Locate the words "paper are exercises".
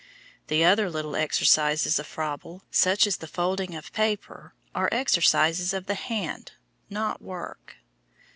3.91-5.75